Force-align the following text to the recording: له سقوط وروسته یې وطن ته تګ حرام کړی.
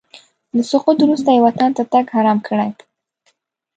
له 0.55 0.63
سقوط 0.71 0.97
وروسته 1.01 1.29
یې 1.35 1.43
وطن 1.45 1.69
ته 1.77 1.83
تګ 1.93 2.05
حرام 2.15 2.39
کړی. 2.47 2.69